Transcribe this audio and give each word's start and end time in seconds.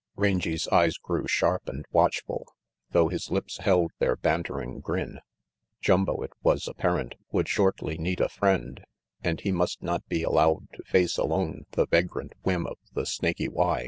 Rangy 0.15 0.57
's 0.57 0.67
eyes 0.69 0.97
grew 0.97 1.27
sharp 1.27 1.69
and 1.69 1.85
watchful, 1.91 2.47
though 2.89 3.07
his 3.09 3.29
lips 3.29 3.57
held 3.59 3.91
their 3.99 4.15
bantering 4.15 4.79
grin. 4.79 5.19
Jumbo, 5.79 6.23
it 6.23 6.31
was 6.41 6.67
apparent, 6.67 7.13
would 7.31 7.47
shortly 7.47 7.99
need 7.99 8.19
a 8.19 8.27
friend, 8.27 8.83
and 9.23 9.39
he 9.41 9.51
must 9.51 9.83
not 9.83 10.03
be 10.07 10.23
allowed 10.23 10.71
to 10.73 10.83
face 10.85 11.19
alone 11.19 11.67
the 11.73 11.85
vagrant 11.85 12.33
whim 12.41 12.65
of 12.65 12.77
the 12.95 13.05
Snaky 13.05 13.47
Y. 13.47 13.79